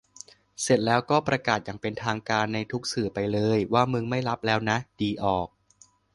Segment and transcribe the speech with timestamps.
[0.61, 5.47] เสร็จแล้วก็ประกาศอย่างเป็นทางการในทุกสื่อไปเลย ว่ามึงไม่ลับแล้วนะ ดีออก